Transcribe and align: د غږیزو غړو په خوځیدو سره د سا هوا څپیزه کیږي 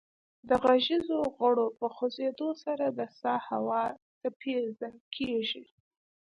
د 0.47 0.49
غږیزو 0.63 1.19
غړو 1.37 1.67
په 1.79 1.87
خوځیدو 1.95 2.49
سره 2.63 2.85
د 2.89 2.99
سا 3.19 3.33
هوا 3.49 3.83
څپیزه 4.19 4.89
کیږي 5.15 5.65